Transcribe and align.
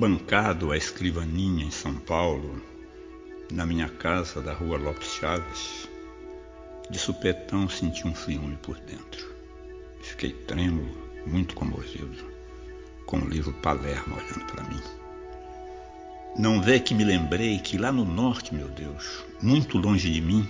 Abancado 0.00 0.72
à 0.72 0.78
escrivaninha 0.78 1.62
em 1.62 1.70
São 1.70 1.92
Paulo, 1.92 2.62
na 3.52 3.66
minha 3.66 3.86
casa 3.86 4.40
da 4.40 4.54
rua 4.54 4.78
Lopes 4.78 5.12
Chaves, 5.16 5.90
de 6.88 6.98
supetão 6.98 7.68
senti 7.68 8.08
um 8.08 8.14
ciúme 8.14 8.56
por 8.62 8.78
dentro. 8.78 9.26
Fiquei 10.00 10.32
trêmulo, 10.32 10.96
muito 11.26 11.54
comovido, 11.54 12.16
com 13.04 13.18
o 13.18 13.28
livro 13.28 13.52
Palermo 13.52 14.16
olhando 14.16 14.46
para 14.46 14.64
mim. 14.70 14.80
Não 16.34 16.62
vê 16.62 16.80
que 16.80 16.94
me 16.94 17.04
lembrei 17.04 17.58
que 17.58 17.76
lá 17.76 17.92
no 17.92 18.06
norte, 18.06 18.54
meu 18.54 18.68
Deus, 18.68 19.22
muito 19.42 19.76
longe 19.76 20.10
de 20.10 20.22
mim, 20.22 20.48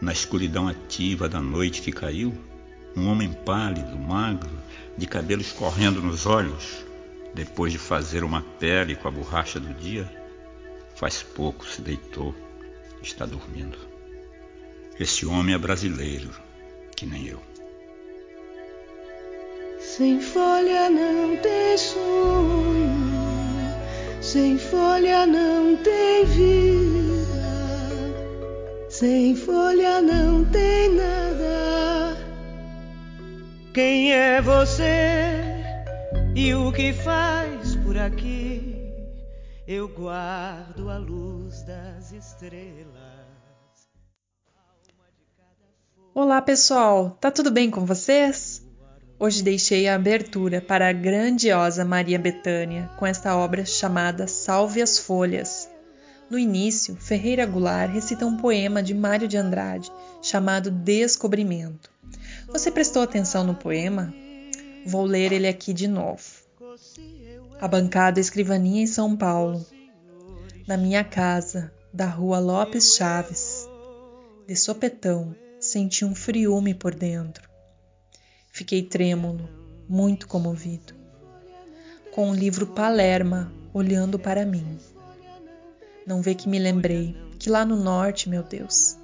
na 0.00 0.12
escuridão 0.14 0.66
ativa 0.66 1.28
da 1.28 1.42
noite 1.42 1.82
que 1.82 1.92
caiu, 1.92 2.32
um 2.96 3.06
homem 3.08 3.34
pálido, 3.44 3.98
magro, 3.98 4.48
de 4.96 5.06
cabelos 5.06 5.52
correndo 5.52 6.00
nos 6.00 6.24
olhos, 6.24 6.90
depois 7.34 7.72
de 7.72 7.78
fazer 7.78 8.24
uma 8.24 8.42
pele 8.42 8.94
com 8.94 9.08
a 9.08 9.10
borracha 9.10 9.58
do 9.58 9.72
dia, 9.74 10.10
faz 10.94 11.22
pouco 11.22 11.66
se 11.66 11.80
deitou, 11.80 12.34
está 13.02 13.24
dormindo. 13.24 13.78
Esse 15.00 15.24
homem 15.26 15.54
é 15.54 15.58
brasileiro, 15.58 16.30
que 16.94 17.06
nem 17.06 17.26
eu. 17.26 17.42
Sem 19.78 20.20
folha 20.20 20.88
não 20.88 21.36
tem 21.36 21.76
sonho, 21.76 22.94
sem 24.20 24.58
folha 24.58 25.26
não 25.26 25.76
tem 25.76 26.24
vida, 26.24 27.26
sem 28.88 29.34
folha 29.34 30.00
não 30.00 30.44
tem 30.44 30.94
nada. 30.94 32.16
Quem 33.74 34.12
é 34.12 34.40
você? 34.40 35.41
E 36.34 36.54
o 36.54 36.72
que 36.72 36.94
faz 36.94 37.76
por 37.76 37.98
aqui? 37.98 38.74
Eu 39.68 39.86
guardo 39.86 40.88
a 40.88 40.96
luz 40.96 41.62
das 41.62 42.10
estrelas. 42.10 42.86
Olá, 46.14 46.40
pessoal. 46.40 47.18
Tá 47.20 47.30
tudo 47.30 47.50
bem 47.50 47.70
com 47.70 47.84
vocês? 47.84 48.66
Hoje 49.18 49.42
deixei 49.42 49.86
a 49.86 49.94
abertura 49.94 50.62
para 50.62 50.88
a 50.88 50.92
grandiosa 50.92 51.84
Maria 51.84 52.18
Bethânia 52.18 52.88
com 52.98 53.04
esta 53.04 53.36
obra 53.36 53.66
chamada 53.66 54.26
Salve 54.26 54.80
as 54.80 54.98
Folhas. 54.98 55.68
No 56.30 56.38
início, 56.38 56.96
Ferreira 56.96 57.44
Goulart 57.44 57.92
recita 57.92 58.24
um 58.24 58.38
poema 58.38 58.82
de 58.82 58.94
Mário 58.94 59.28
de 59.28 59.36
Andrade 59.36 59.92
chamado 60.22 60.70
Descobrimento. 60.70 61.90
Você 62.48 62.70
prestou 62.70 63.02
atenção 63.02 63.44
no 63.44 63.54
poema? 63.54 64.14
Vou 64.84 65.04
ler 65.04 65.32
ele 65.32 65.46
aqui 65.46 65.72
de 65.72 65.86
novo. 65.86 66.22
A 67.60 67.68
bancada 67.68 68.18
escrivaninha 68.18 68.82
em 68.82 68.86
São 68.86 69.16
Paulo. 69.16 69.64
Na 70.66 70.76
minha 70.76 71.04
casa, 71.04 71.72
da 71.92 72.06
rua 72.06 72.38
Lopes 72.38 72.96
Chaves. 72.96 73.68
De 74.46 74.56
sopetão, 74.56 75.34
senti 75.60 76.04
um 76.04 76.14
friume 76.14 76.74
por 76.74 76.94
dentro. 76.94 77.48
Fiquei 78.50 78.82
trêmulo, 78.82 79.48
muito 79.88 80.26
comovido. 80.26 80.94
Com 82.12 82.30
o 82.30 82.34
livro 82.34 82.66
Palerma 82.66 83.52
olhando 83.72 84.18
para 84.18 84.44
mim. 84.44 84.78
Não 86.06 86.20
vê 86.20 86.34
que 86.34 86.48
me 86.48 86.58
lembrei 86.58 87.16
que 87.38 87.48
lá 87.48 87.64
no 87.64 87.76
norte, 87.76 88.28
meu 88.28 88.42
Deus, 88.42 88.96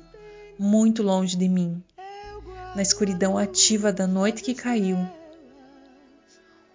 muito 0.59 1.03
longe 1.03 1.37
de 1.37 1.49
mim, 1.49 1.83
na 2.75 2.83
escuridão 2.83 3.39
ativa 3.39 3.93
da 3.93 4.07
noite 4.07 4.43
que 4.43 4.55
caiu, 4.55 4.99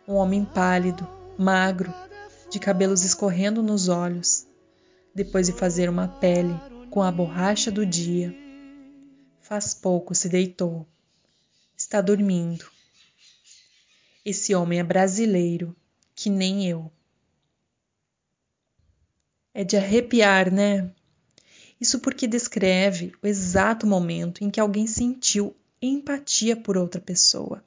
um 0.08 0.16
homem 0.16 0.44
pálido, 0.44 1.08
magro, 1.38 1.94
de 2.50 2.60
cabelos 2.60 3.04
escorrendo 3.04 3.64
nos 3.64 3.88
olhos, 3.88 4.46
depois 5.16 5.48
de 5.48 5.54
fazer 5.54 5.90
uma 5.90 6.08
pele 6.08 6.54
com 6.90 7.02
a 7.02 7.12
borracha 7.12 7.72
do 7.72 7.86
dia. 7.86 8.36
Faz 9.40 9.74
pouco 9.74 10.14
se 10.14 10.28
deitou. 10.28 10.86
Está 11.78 12.02
dormindo. 12.02 12.66
Esse 14.26 14.54
homem 14.54 14.80
é 14.80 14.84
brasileiro, 14.84 15.76
que 16.16 16.30
nem 16.30 16.68
eu. 16.68 16.92
É 19.54 19.64
de 19.64 19.78
arrepiar, 19.78 20.52
né? 20.52 20.92
Isso 21.80 22.00
porque 22.00 22.28
descreve 22.28 23.14
o 23.22 23.28
exato 23.28 23.86
momento 23.86 24.44
em 24.44 24.50
que 24.50 24.60
alguém 24.60 24.88
sentiu 24.88 25.56
empatia 25.82 26.56
por 26.56 26.78
outra 26.78 27.02
pessoa. 27.02 27.64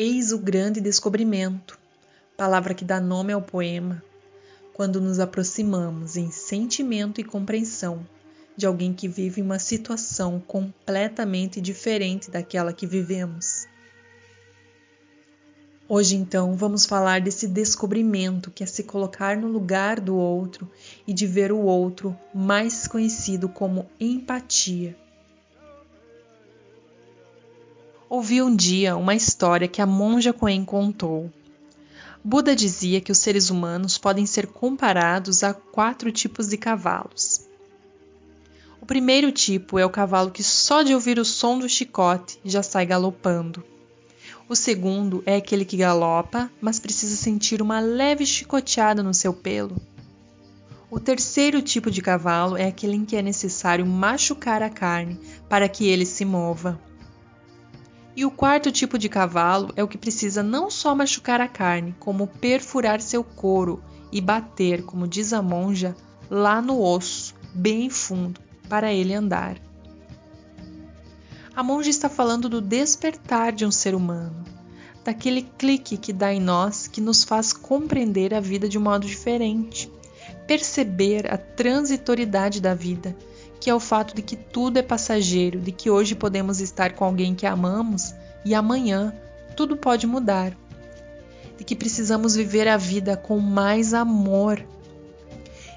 Eis 0.00 0.30
o 0.30 0.38
grande 0.38 0.80
descobrimento, 0.80 1.76
palavra 2.36 2.72
que 2.72 2.84
dá 2.84 3.00
nome 3.00 3.32
ao 3.32 3.42
poema, 3.42 4.00
quando 4.72 5.00
nos 5.00 5.18
aproximamos 5.18 6.16
em 6.16 6.30
sentimento 6.30 7.20
e 7.20 7.24
compreensão 7.24 8.06
de 8.56 8.64
alguém 8.64 8.94
que 8.94 9.08
vive 9.08 9.42
uma 9.42 9.58
situação 9.58 10.38
completamente 10.38 11.60
diferente 11.60 12.30
daquela 12.30 12.72
que 12.72 12.86
vivemos. 12.86 13.66
Hoje, 15.88 16.14
então, 16.14 16.54
vamos 16.54 16.86
falar 16.86 17.20
desse 17.20 17.48
descobrimento 17.48 18.52
que 18.52 18.62
é 18.62 18.66
se 18.66 18.84
colocar 18.84 19.36
no 19.36 19.48
lugar 19.48 19.98
do 19.98 20.14
outro 20.14 20.70
e 21.08 21.12
de 21.12 21.26
ver 21.26 21.50
o 21.50 21.58
outro 21.58 22.16
mais 22.32 22.86
conhecido 22.86 23.48
como 23.48 23.90
empatia. 23.98 24.96
Ouvi 28.10 28.40
um 28.40 28.56
dia 28.56 28.96
uma 28.96 29.14
história 29.14 29.68
que 29.68 29.82
a 29.82 29.86
monja 29.86 30.32
Coen 30.32 30.64
contou. 30.64 31.30
Buda 32.24 32.56
dizia 32.56 33.02
que 33.02 33.12
os 33.12 33.18
seres 33.18 33.50
humanos 33.50 33.98
podem 33.98 34.24
ser 34.24 34.46
comparados 34.46 35.44
a 35.44 35.52
quatro 35.52 36.10
tipos 36.10 36.48
de 36.48 36.56
cavalos. 36.56 37.46
O 38.80 38.86
primeiro 38.86 39.30
tipo 39.30 39.78
é 39.78 39.84
o 39.84 39.90
cavalo 39.90 40.30
que 40.30 40.42
só 40.42 40.82
de 40.82 40.94
ouvir 40.94 41.18
o 41.18 41.24
som 41.24 41.58
do 41.58 41.68
chicote 41.68 42.40
já 42.42 42.62
sai 42.62 42.86
galopando. 42.86 43.62
O 44.48 44.56
segundo 44.56 45.22
é 45.26 45.36
aquele 45.36 45.66
que 45.66 45.76
galopa, 45.76 46.50
mas 46.62 46.80
precisa 46.80 47.14
sentir 47.14 47.60
uma 47.60 47.78
leve 47.78 48.24
chicoteada 48.24 49.02
no 49.02 49.12
seu 49.12 49.34
pelo. 49.34 49.76
O 50.90 50.98
terceiro 50.98 51.60
tipo 51.60 51.90
de 51.90 52.00
cavalo 52.00 52.56
é 52.56 52.68
aquele 52.68 52.96
em 52.96 53.04
que 53.04 53.16
é 53.16 53.20
necessário 53.20 53.84
machucar 53.84 54.62
a 54.62 54.70
carne 54.70 55.20
para 55.46 55.68
que 55.68 55.86
ele 55.86 56.06
se 56.06 56.24
mova. 56.24 56.87
E 58.18 58.24
o 58.24 58.32
quarto 58.32 58.72
tipo 58.72 58.98
de 58.98 59.08
cavalo 59.08 59.72
é 59.76 59.84
o 59.84 59.86
que 59.86 59.96
precisa 59.96 60.42
não 60.42 60.72
só 60.72 60.92
machucar 60.92 61.40
a 61.40 61.46
carne, 61.46 61.94
como 62.00 62.26
perfurar 62.26 63.00
seu 63.00 63.22
couro 63.22 63.80
e 64.10 64.20
bater, 64.20 64.82
como 64.82 65.06
diz 65.06 65.32
a 65.32 65.40
monja, 65.40 65.94
lá 66.28 66.60
no 66.60 66.82
osso, 66.82 67.32
bem 67.54 67.88
fundo, 67.88 68.40
para 68.68 68.92
ele 68.92 69.14
andar. 69.14 69.56
A 71.54 71.62
monja 71.62 71.90
está 71.90 72.08
falando 72.08 72.48
do 72.48 72.60
despertar 72.60 73.52
de 73.52 73.64
um 73.64 73.70
ser 73.70 73.94
humano, 73.94 74.44
daquele 75.04 75.42
clique 75.56 75.96
que 75.96 76.12
dá 76.12 76.34
em 76.34 76.40
nós 76.40 76.88
que 76.88 77.00
nos 77.00 77.22
faz 77.22 77.52
compreender 77.52 78.34
a 78.34 78.40
vida 78.40 78.68
de 78.68 78.76
um 78.76 78.82
modo 78.82 79.06
diferente, 79.06 79.88
perceber 80.44 81.32
a 81.32 81.38
transitoriedade 81.38 82.60
da 82.60 82.74
vida 82.74 83.16
que 83.60 83.68
é 83.68 83.74
o 83.74 83.80
fato 83.80 84.14
de 84.14 84.22
que 84.22 84.36
tudo 84.36 84.78
é 84.78 84.82
passageiro, 84.82 85.60
de 85.60 85.72
que 85.72 85.90
hoje 85.90 86.14
podemos 86.14 86.60
estar 86.60 86.92
com 86.92 87.04
alguém 87.04 87.34
que 87.34 87.46
amamos 87.46 88.14
e 88.44 88.54
amanhã 88.54 89.12
tudo 89.56 89.76
pode 89.76 90.06
mudar. 90.06 90.56
De 91.56 91.64
que 91.64 91.74
precisamos 91.74 92.36
viver 92.36 92.68
a 92.68 92.76
vida 92.76 93.16
com 93.16 93.38
mais 93.40 93.92
amor. 93.92 94.64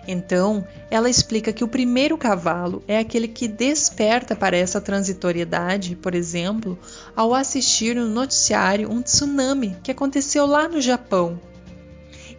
Então, 0.08 0.66
ela 0.90 1.10
explica 1.10 1.54
que 1.54 1.64
o 1.64 1.68
primeiro 1.68 2.18
cavalo 2.18 2.84
é 2.88 3.00
aquele 3.00 3.28
que 3.28 3.48
desperta 3.48 4.36
para 4.36 4.58
essa 4.58 4.80
transitoriedade, 4.80 5.96
por 5.96 6.14
exemplo, 6.14 6.78
ao 7.16 7.34
assistir 7.34 7.96
no 7.96 8.08
noticiário 8.08 8.92
um 8.92 9.02
tsunami 9.02 9.78
que 9.84 9.92
aconteceu 9.92 10.46
lá 10.46 10.68
no 10.68 10.82
Japão. 10.82 11.40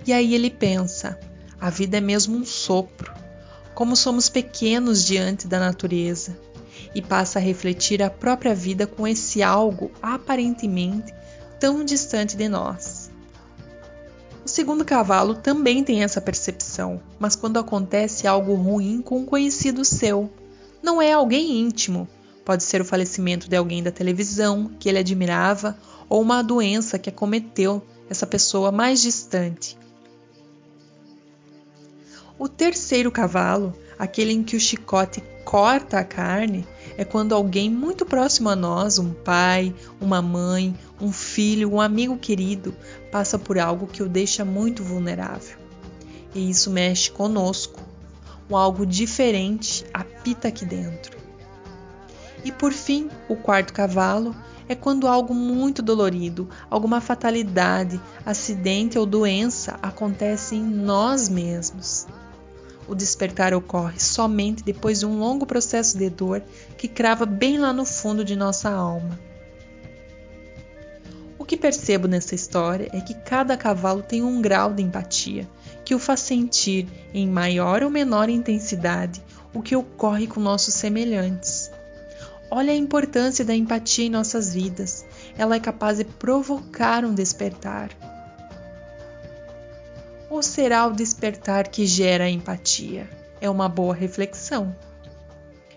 E 0.06 0.12
aí 0.12 0.34
ele 0.34 0.50
pensa: 0.50 1.18
a 1.60 1.70
vida 1.70 1.98
é 1.98 2.00
mesmo 2.00 2.36
um 2.36 2.44
sopro 2.44 3.21
como 3.74 3.96
somos 3.96 4.28
pequenos 4.28 5.04
diante 5.04 5.46
da 5.46 5.58
natureza, 5.58 6.36
e 6.94 7.00
passa 7.00 7.38
a 7.38 7.42
refletir 7.42 8.02
a 8.02 8.10
própria 8.10 8.54
vida 8.54 8.86
com 8.86 9.06
esse 9.06 9.42
algo 9.42 9.90
aparentemente 10.02 11.14
tão 11.58 11.84
distante 11.84 12.36
de 12.36 12.48
nós. 12.48 13.10
O 14.44 14.48
segundo 14.48 14.84
cavalo 14.84 15.36
também 15.36 15.84
tem 15.84 16.02
essa 16.02 16.20
percepção, 16.20 17.00
mas 17.18 17.36
quando 17.36 17.58
acontece 17.58 18.26
algo 18.26 18.54
ruim 18.54 19.00
com 19.00 19.20
um 19.20 19.24
conhecido 19.24 19.84
seu, 19.84 20.28
não 20.82 21.00
é 21.00 21.12
alguém 21.12 21.60
íntimo, 21.60 22.08
pode 22.44 22.64
ser 22.64 22.80
o 22.80 22.84
falecimento 22.84 23.48
de 23.48 23.56
alguém 23.56 23.82
da 23.82 23.92
televisão 23.92 24.70
que 24.80 24.88
ele 24.88 24.98
admirava 24.98 25.78
ou 26.08 26.20
uma 26.20 26.42
doença 26.42 26.98
que 26.98 27.08
acometeu 27.08 27.80
essa 28.10 28.26
pessoa 28.26 28.72
mais 28.72 29.00
distante. 29.00 29.78
O 32.42 32.48
terceiro 32.48 33.12
cavalo, 33.12 33.72
aquele 33.96 34.32
em 34.32 34.42
que 34.42 34.56
o 34.56 34.60
chicote 34.60 35.22
corta 35.44 36.00
a 36.00 36.04
carne, 36.04 36.66
é 36.98 37.04
quando 37.04 37.36
alguém 37.36 37.70
muito 37.70 38.04
próximo 38.04 38.48
a 38.48 38.56
nós, 38.56 38.98
um 38.98 39.12
pai, 39.12 39.72
uma 40.00 40.20
mãe, 40.20 40.76
um 41.00 41.12
filho, 41.12 41.72
um 41.72 41.80
amigo 41.80 42.18
querido, 42.18 42.74
passa 43.12 43.38
por 43.38 43.60
algo 43.60 43.86
que 43.86 44.02
o 44.02 44.08
deixa 44.08 44.44
muito 44.44 44.82
vulnerável. 44.82 45.56
E 46.34 46.50
isso 46.50 46.68
mexe 46.68 47.12
conosco. 47.12 47.78
Um 48.50 48.56
algo 48.56 48.84
diferente 48.84 49.86
apita 49.94 50.48
aqui 50.48 50.64
dentro. 50.64 51.16
E 52.44 52.50
por 52.50 52.72
fim, 52.72 53.08
o 53.28 53.36
quarto 53.36 53.72
cavalo 53.72 54.34
é 54.68 54.74
quando 54.74 55.06
algo 55.06 55.32
muito 55.32 55.80
dolorido, 55.80 56.48
alguma 56.68 57.00
fatalidade, 57.00 58.00
acidente 58.26 58.98
ou 58.98 59.06
doença 59.06 59.78
acontece 59.80 60.56
em 60.56 60.64
nós 60.64 61.28
mesmos. 61.28 62.08
O 62.88 62.94
despertar 62.94 63.54
ocorre 63.54 64.00
somente 64.00 64.62
depois 64.62 65.00
de 65.00 65.06
um 65.06 65.18
longo 65.18 65.46
processo 65.46 65.96
de 65.96 66.10
dor 66.10 66.42
que 66.76 66.88
crava 66.88 67.24
bem 67.24 67.58
lá 67.58 67.72
no 67.72 67.84
fundo 67.84 68.24
de 68.24 68.36
nossa 68.36 68.70
alma. 68.70 69.18
O 71.38 71.44
que 71.44 71.56
percebo 71.56 72.06
nessa 72.06 72.34
história 72.34 72.88
é 72.92 73.00
que 73.00 73.14
cada 73.14 73.56
cavalo 73.56 74.02
tem 74.02 74.22
um 74.22 74.40
grau 74.40 74.72
de 74.72 74.82
empatia 74.82 75.48
que 75.84 75.94
o 75.94 75.98
faz 75.98 76.20
sentir, 76.20 76.88
em 77.12 77.28
maior 77.28 77.82
ou 77.82 77.90
menor 77.90 78.28
intensidade, 78.28 79.22
o 79.52 79.60
que 79.60 79.74
ocorre 79.74 80.26
com 80.26 80.40
nossos 80.40 80.74
semelhantes. 80.74 81.70
Olha 82.50 82.72
a 82.72 82.76
importância 82.76 83.44
da 83.44 83.54
empatia 83.54 84.06
em 84.06 84.10
nossas 84.10 84.52
vidas. 84.54 85.04
Ela 85.36 85.56
é 85.56 85.60
capaz 85.60 85.98
de 85.98 86.04
provocar 86.04 87.04
um 87.04 87.14
despertar. 87.14 87.90
Ou 90.32 90.42
será 90.42 90.86
o 90.86 90.94
despertar 90.94 91.68
que 91.68 91.84
gera 91.84 92.26
empatia? 92.26 93.06
É 93.38 93.50
uma 93.50 93.68
boa 93.68 93.94
reflexão. 93.94 94.74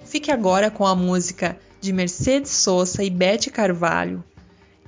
Fique 0.05 0.31
agora 0.31 0.71
com 0.71 0.85
a 0.85 0.95
música 0.95 1.59
de 1.81 1.91
Mercedes 1.91 2.51
Sosa 2.51 3.03
e 3.03 3.09
Bete 3.09 3.51
Carvalho, 3.51 4.23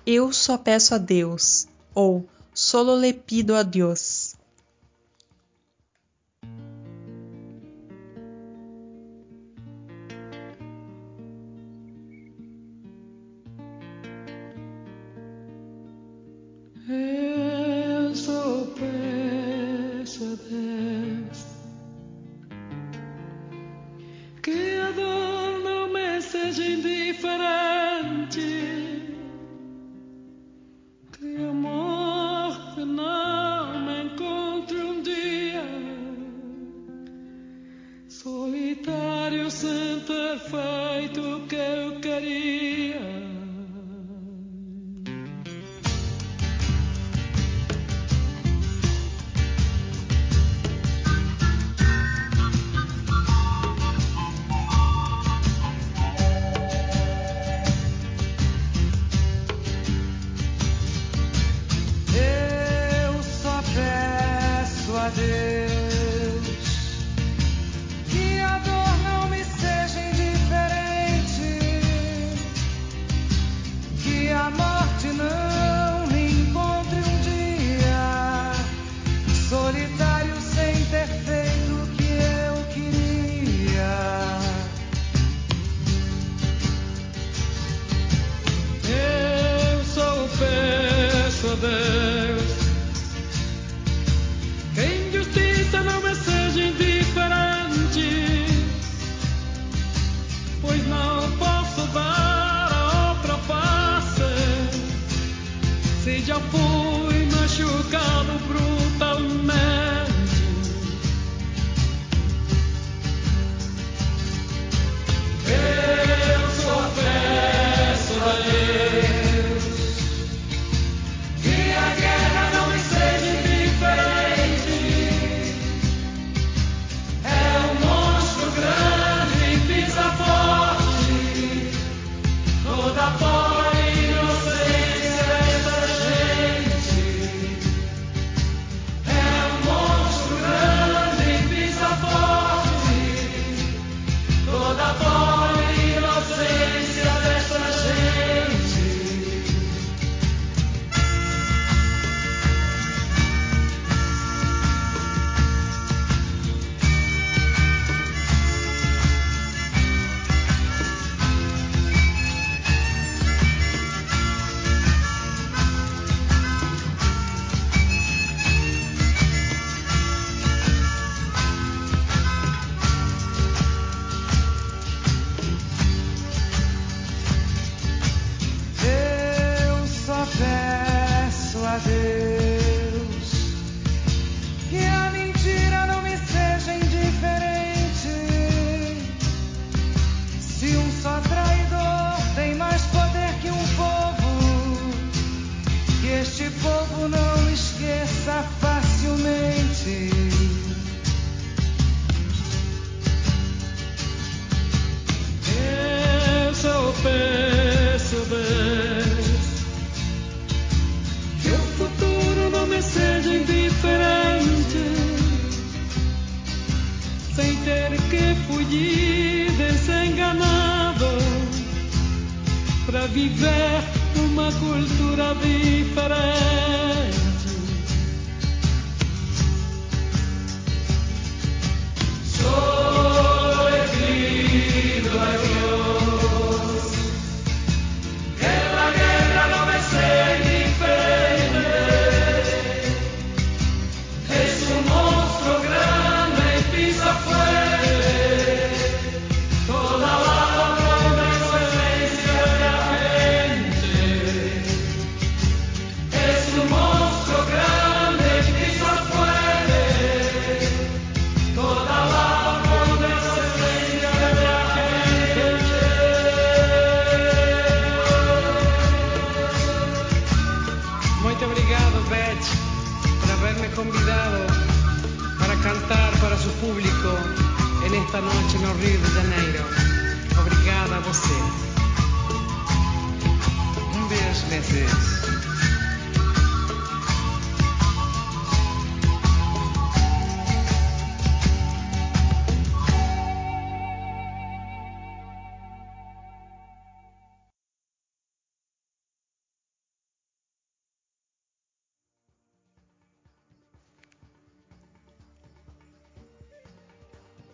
Eu 0.06 0.31
Só 0.31 0.58
Peço 0.58 0.96
a 0.96 0.98
Deus, 0.98 1.68
ou 1.94 2.25
Solo 2.54 2.96
Le 2.96 3.12
Pido 3.12 3.56
a 3.56 3.62
Deus. 3.62 4.37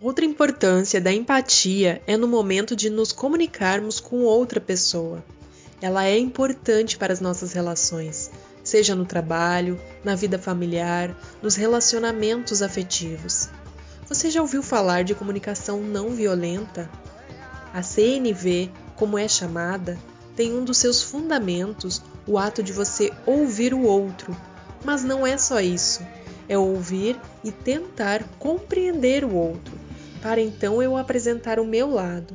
Outra 0.04 0.26
importância 0.26 1.00
da 1.00 1.14
empatia 1.14 2.02
é 2.06 2.18
no 2.18 2.28
momento 2.28 2.76
de 2.76 2.90
nos 2.90 3.14
comunicarmos 3.14 4.02
com 4.02 4.24
outra 4.24 4.60
pessoa. 4.60 5.24
Ela 5.82 6.04
é 6.04 6.20
importante 6.20 6.98
para 6.98 7.14
as 7.14 7.22
nossas 7.22 7.54
relações, 7.54 8.30
seja 8.66 8.96
no 8.96 9.06
trabalho, 9.06 9.80
na 10.04 10.14
vida 10.14 10.38
familiar, 10.38 11.18
nos 11.42 11.56
relacionamentos 11.56 12.62
afetivos. 12.62 13.48
Você 14.06 14.30
já 14.30 14.42
ouviu 14.42 14.62
falar 14.62 15.06
de 15.06 15.16
comunicação 15.16 15.80
não 15.80 16.10
violenta? 16.10 16.90
A 17.74 17.82
CNV, 17.82 18.70
como 18.98 19.18
é 19.18 19.26
chamada, 19.30 19.98
tem 20.36 20.54
um 20.54 20.66
dos 20.66 20.80
seus 20.80 21.02
fundamentos 21.02 22.02
o 22.28 22.38
ato 22.38 22.62
de 22.62 22.74
você 22.74 23.10
ouvir 23.26 23.74
o 23.74 23.84
outro. 23.84 24.36
Mas 24.84 25.02
não 25.02 25.26
é 25.26 25.38
só 25.38 25.62
isso, 25.62 26.06
é 26.50 26.58
ouvir 26.58 27.18
e 27.42 27.54
tentar 27.54 28.22
compreender 28.38 29.24
o 29.24 29.34
outro 29.34 29.83
para 30.24 30.40
então 30.40 30.82
eu 30.82 30.96
apresentar 30.96 31.60
o 31.60 31.66
meu 31.66 31.92
lado. 31.92 32.34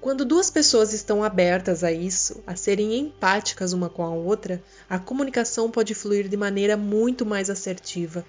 Quando 0.00 0.24
duas 0.24 0.50
pessoas 0.50 0.92
estão 0.92 1.22
abertas 1.22 1.84
a 1.84 1.92
isso, 1.92 2.42
a 2.44 2.56
serem 2.56 2.98
empáticas 2.98 3.72
uma 3.72 3.88
com 3.88 4.02
a 4.02 4.10
outra, 4.10 4.60
a 4.90 4.98
comunicação 4.98 5.70
pode 5.70 5.94
fluir 5.94 6.26
de 6.26 6.36
maneira 6.36 6.76
muito 6.76 7.24
mais 7.24 7.48
assertiva, 7.48 8.24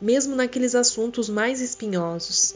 mesmo 0.00 0.36
naqueles 0.36 0.76
assuntos 0.76 1.28
mais 1.28 1.60
espinhosos. 1.60 2.54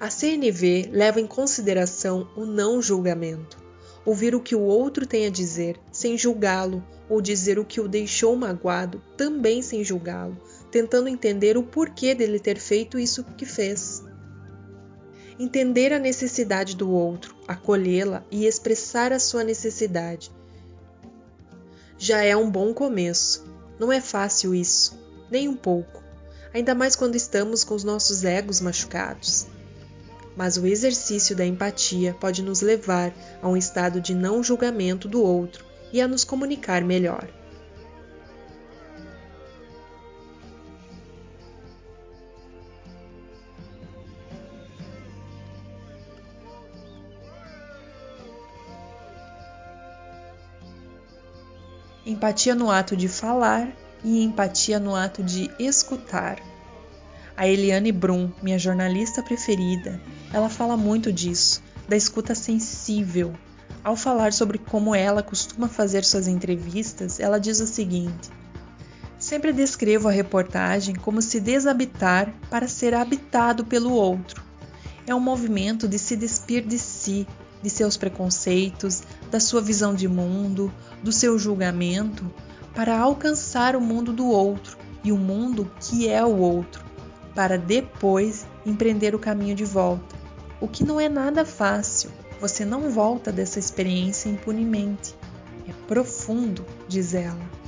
A 0.00 0.08
CNV 0.08 0.88
leva 0.90 1.20
em 1.20 1.26
consideração 1.26 2.30
o 2.34 2.46
não 2.46 2.80
julgamento, 2.80 3.58
ouvir 4.06 4.34
o 4.34 4.40
que 4.40 4.56
o 4.56 4.62
outro 4.62 5.04
tem 5.06 5.26
a 5.26 5.30
dizer 5.30 5.78
sem 5.92 6.16
julgá-lo, 6.16 6.82
ou 7.10 7.20
dizer 7.20 7.58
o 7.58 7.64
que 7.64 7.78
o 7.78 7.88
deixou 7.88 8.34
magoado 8.36 9.02
também 9.18 9.60
sem 9.60 9.84
julgá-lo, 9.84 10.40
tentando 10.70 11.08
entender 11.08 11.56
o 11.56 11.62
porquê 11.62 12.14
dele 12.14 12.38
ter 12.38 12.58
feito 12.58 12.98
isso 12.98 13.24
que 13.36 13.44
fez. 13.44 14.04
Entender 15.38 15.92
a 15.92 15.98
necessidade 15.98 16.76
do 16.76 16.90
outro, 16.90 17.34
acolhê-la 17.48 18.22
e 18.30 18.46
expressar 18.46 19.12
a 19.12 19.18
sua 19.18 19.42
necessidade. 19.42 20.30
Já 21.98 22.22
é 22.22 22.36
um 22.36 22.50
bom 22.50 22.72
começo. 22.72 23.44
Não 23.78 23.90
é 23.90 24.00
fácil 24.00 24.54
isso, 24.54 24.98
nem 25.30 25.48
um 25.48 25.56
pouco, 25.56 26.02
ainda 26.52 26.74
mais 26.74 26.94
quando 26.94 27.16
estamos 27.16 27.64
com 27.64 27.74
os 27.74 27.82
nossos 27.82 28.24
egos 28.24 28.60
machucados. 28.60 29.46
Mas 30.36 30.56
o 30.56 30.66
exercício 30.66 31.34
da 31.34 31.46
empatia 31.46 32.14
pode 32.20 32.42
nos 32.42 32.60
levar 32.60 33.12
a 33.42 33.48
um 33.48 33.56
estado 33.56 34.00
de 34.00 34.14
não 34.14 34.42
julgamento 34.42 35.08
do 35.08 35.22
outro 35.22 35.64
e 35.92 36.00
a 36.00 36.06
nos 36.06 36.24
comunicar 36.24 36.84
melhor. 36.84 37.39
Empatia 52.10 52.54
no 52.54 52.70
ato 52.70 52.96
de 52.96 53.08
falar 53.08 53.68
e 54.02 54.22
empatia 54.22 54.78
no 54.78 54.94
ato 54.94 55.22
de 55.22 55.50
escutar. 55.58 56.38
A 57.36 57.46
Eliane 57.46 57.92
Brum, 57.92 58.30
minha 58.42 58.58
jornalista 58.58 59.22
preferida, 59.22 60.00
ela 60.32 60.48
fala 60.48 60.76
muito 60.76 61.12
disso, 61.12 61.62
da 61.88 61.96
escuta 61.96 62.34
sensível. 62.34 63.32
Ao 63.82 63.96
falar 63.96 64.32
sobre 64.32 64.58
como 64.58 64.94
ela 64.94 65.22
costuma 65.22 65.68
fazer 65.68 66.04
suas 66.04 66.28
entrevistas, 66.28 67.18
ela 67.18 67.38
diz 67.38 67.60
o 67.60 67.66
seguinte: 67.66 68.30
Sempre 69.18 69.52
descrevo 69.52 70.08
a 70.08 70.12
reportagem 70.12 70.94
como 70.94 71.22
se 71.22 71.40
desabitar 71.40 72.34
para 72.50 72.68
ser 72.68 72.94
habitado 72.94 73.64
pelo 73.64 73.92
outro. 73.92 74.42
É 75.06 75.14
um 75.14 75.20
movimento 75.20 75.88
de 75.88 75.98
se 75.98 76.16
despir 76.16 76.66
de 76.66 76.78
si, 76.78 77.26
de 77.62 77.70
seus 77.70 77.96
preconceitos, 77.96 79.02
da 79.30 79.40
sua 79.40 79.60
visão 79.60 79.94
de 79.94 80.08
mundo, 80.08 80.72
do 81.02 81.12
seu 81.12 81.38
julgamento, 81.38 82.30
para 82.74 82.98
alcançar 82.98 83.74
o 83.74 83.80
mundo 83.80 84.12
do 84.12 84.26
outro 84.26 84.78
e 85.02 85.10
o 85.12 85.16
mundo 85.16 85.70
que 85.80 86.08
é 86.08 86.24
o 86.24 86.36
outro, 86.36 86.84
para 87.34 87.56
depois 87.56 88.46
empreender 88.64 89.14
o 89.14 89.18
caminho 89.18 89.54
de 89.54 89.64
volta. 89.64 90.16
O 90.60 90.68
que 90.68 90.84
não 90.84 91.00
é 91.00 91.08
nada 91.08 91.44
fácil, 91.44 92.10
você 92.40 92.64
não 92.64 92.90
volta 92.90 93.32
dessa 93.32 93.58
experiência 93.58 94.28
impunemente. 94.28 95.14
É 95.68 95.72
profundo, 95.86 96.64
diz 96.88 97.14
ela. 97.14 97.60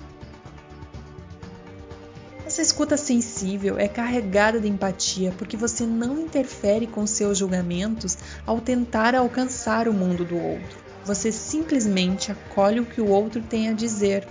Essa 2.45 2.61
escuta 2.61 2.99
sensível 2.99 3.79
é 3.79 3.89
carregada 3.89 4.61
de 4.61 4.69
empatia 4.69 5.33
porque 5.39 5.57
você 5.57 5.87
não 5.87 6.19
interfere 6.19 6.87
com 6.87 7.07
seus 7.07 7.39
julgamentos 7.39 8.19
ao 8.45 8.61
tentar 8.61 9.15
alcançar 9.15 9.89
o 9.89 9.93
mundo 9.93 10.25
do 10.25 10.37
outro. 10.37 10.82
Você 11.05 11.33
simplesmente 11.33 12.31
acolhe 12.31 12.81
o 12.81 12.87
que 12.87 13.01
o 13.01 13.09
outro 13.09 13.43
tem 13.43 13.69
a 13.69 13.73
dizer. 13.73 14.27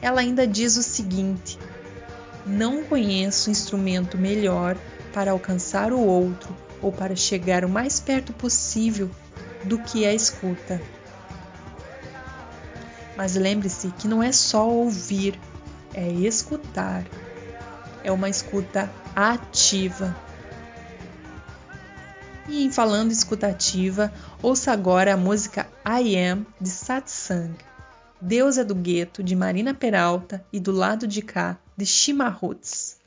Ela 0.00 0.20
ainda 0.20 0.46
diz 0.46 0.76
o 0.76 0.82
seguinte: 0.82 1.58
Não 2.46 2.84
conheço 2.84 3.50
instrumento 3.50 4.16
melhor 4.16 4.76
para 5.12 5.32
alcançar 5.32 5.92
o 5.92 6.00
outro 6.00 6.54
ou 6.80 6.92
para 6.92 7.16
chegar 7.16 7.64
o 7.64 7.68
mais 7.68 8.00
perto 8.00 8.32
possível 8.32 9.10
do 9.64 9.78
que 9.78 10.06
a 10.06 10.14
escuta. 10.14 10.80
Mas 13.16 13.34
lembre-se 13.34 13.88
que 13.90 14.06
não 14.06 14.22
é 14.22 14.30
só 14.30 14.68
ouvir 14.68 15.38
é 15.92 16.08
escutar. 16.08 17.04
É 18.04 18.12
uma 18.12 18.28
escuta 18.28 18.90
ativa. 19.14 20.16
E 22.48 22.64
em 22.64 22.70
falando 22.70 23.12
escutativa, 23.12 24.12
ouça 24.42 24.72
agora 24.72 25.12
a 25.12 25.16
música 25.16 25.68
I 25.86 26.16
Am 26.16 26.46
de 26.58 26.70
Satsang, 26.70 27.54
Deus 28.20 28.58
é 28.58 28.64
do 28.64 28.74
Gueto 28.74 29.22
de 29.22 29.36
Marina 29.36 29.72
Peralta 29.72 30.44
e 30.52 30.58
do 30.58 30.72
lado 30.72 31.06
de 31.06 31.22
cá 31.22 31.56
de 31.76 31.86
Shima 31.86 32.28
Roots. 32.28 32.97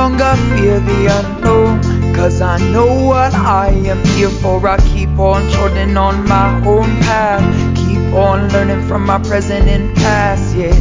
Longer 0.00 0.34
fear 0.48 0.80
the 0.80 1.00
unknown. 1.18 2.14
Cause 2.14 2.40
I 2.40 2.56
know 2.72 2.90
what 3.04 3.34
I 3.34 3.68
am 3.92 4.02
here 4.14 4.30
for. 4.40 4.56
I 4.66 4.78
keep 4.92 5.10
on 5.18 5.42
trotting 5.52 5.94
on 5.96 6.26
my 6.26 6.48
own 6.66 6.88
path. 7.04 7.44
Keep 7.76 8.14
on 8.14 8.48
learning 8.48 8.82
from 8.88 9.04
my 9.04 9.18
present 9.18 9.68
and 9.68 9.94
past, 9.96 10.56
yeah. 10.56 10.74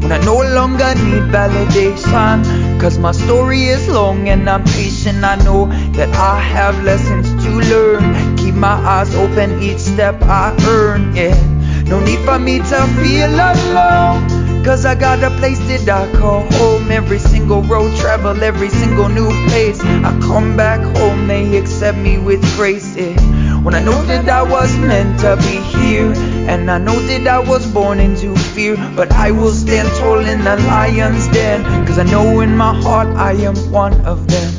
When 0.00 0.12
I 0.12 0.18
no 0.32 0.36
longer 0.58 0.92
need 1.08 1.24
validation. 1.36 2.36
Cause 2.78 2.98
my 2.98 3.12
story 3.12 3.62
is 3.76 3.88
long 3.88 4.28
and 4.28 4.48
I'm 4.48 4.64
patient. 4.64 5.24
I 5.24 5.36
know 5.36 5.66
that 5.98 6.10
I 6.14 6.38
have 6.38 6.76
lessons 6.84 7.28
to 7.44 7.50
learn. 7.72 8.36
Keep 8.36 8.56
my 8.56 8.76
eyes 8.94 9.14
open 9.14 9.62
each 9.62 9.78
step 9.78 10.20
I 10.22 10.54
earn, 10.68 11.16
yeah. 11.16 11.36
No 11.84 11.98
need 12.04 12.20
for 12.26 12.38
me 12.38 12.58
to 12.58 12.80
feel 13.00 13.32
alone. 13.50 14.35
Cause 14.66 14.84
I 14.84 14.96
got 14.96 15.22
a 15.22 15.30
place 15.38 15.60
that 15.68 15.88
I 15.88 16.12
call 16.18 16.40
home. 16.54 16.90
Every 16.90 17.20
single 17.20 17.62
road 17.62 17.96
travel, 17.98 18.42
every 18.42 18.68
single 18.68 19.08
new 19.08 19.30
place. 19.46 19.80
I 19.80 20.18
come 20.20 20.56
back 20.56 20.80
home, 20.96 21.28
they 21.28 21.56
accept 21.56 21.96
me 21.96 22.18
with 22.18 22.42
grace. 22.56 22.96
Yeah. 22.96 23.14
When 23.62 23.76
I 23.76 23.80
know 23.84 24.02
that 24.06 24.28
I 24.28 24.42
was 24.42 24.76
meant 24.78 25.20
to 25.20 25.36
be 25.36 25.62
here, 25.78 26.12
and 26.50 26.68
I 26.68 26.78
know 26.78 26.98
that 26.98 27.28
I 27.28 27.38
was 27.38 27.64
born 27.72 28.00
into 28.00 28.34
fear, 28.34 28.76
but 28.96 29.12
I 29.12 29.30
will 29.30 29.52
stand 29.52 29.86
tall 30.00 30.18
in 30.18 30.42
the 30.42 30.56
lion's 30.56 31.28
den. 31.28 31.62
Cause 31.86 32.00
I 32.00 32.02
know 32.02 32.40
in 32.40 32.56
my 32.56 32.74
heart 32.74 33.06
I 33.14 33.34
am 33.34 33.54
one 33.70 33.94
of 34.04 34.26
them. 34.26 34.52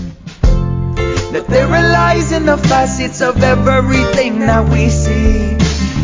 That 1.33 1.47
there 1.49 1.67
are 1.67 1.89
lies 1.91 2.31
in 2.31 2.45
the 2.45 2.57
facets 2.57 3.19
of 3.19 3.43
everything 3.43 4.39
that 4.39 4.69
we 4.69 4.87
see 4.87 5.57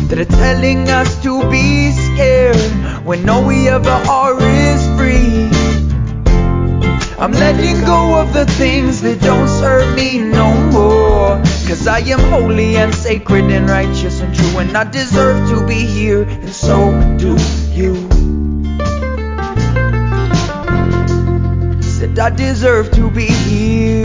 that 0.08 0.18
are 0.18 0.36
telling 0.36 0.90
us 0.90 1.22
to 1.22 1.50
be 1.50 1.90
scared 1.90 2.93
when 3.04 3.28
all 3.28 3.46
we 3.46 3.68
ever 3.68 3.90
are 3.90 4.36
is 4.40 4.86
free. 4.96 5.50
I'm 7.18 7.32
letting 7.32 7.84
go 7.84 8.18
of 8.18 8.32
the 8.32 8.46
things 8.46 9.02
that 9.02 9.20
don't 9.20 9.48
serve 9.48 9.94
me 9.94 10.18
no 10.18 10.52
more. 10.70 11.36
Cause 11.68 11.86
I 11.86 11.98
am 12.00 12.18
holy 12.30 12.76
and 12.76 12.94
sacred 12.94 13.44
and 13.44 13.68
righteous 13.68 14.20
and 14.20 14.34
true, 14.34 14.58
and 14.58 14.76
I 14.76 14.84
deserve 14.84 15.48
to 15.50 15.66
be 15.66 15.84
here, 15.84 16.22
and 16.22 16.50
so 16.50 16.92
do 17.18 17.36
you. 17.72 17.94
Said 21.82 22.18
I 22.18 22.30
deserve 22.30 22.90
to 22.92 23.10
be 23.10 23.26
here. 23.26 24.03